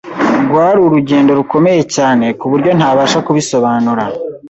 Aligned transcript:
rwari 0.47 0.79
urugendo 0.87 1.31
rukomeye 1.39 1.81
cyane 1.95 2.25
ku 2.39 2.45
buryo 2.51 2.71
ntabasha 2.77 3.17
kubisobanura 3.25 4.03